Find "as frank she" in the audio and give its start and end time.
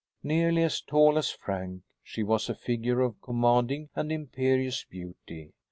1.19-2.23